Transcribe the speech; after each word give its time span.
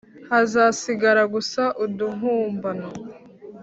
hazasigara 0.31 1.23
gusa 1.33 1.63
uduhumbano, 1.83 2.89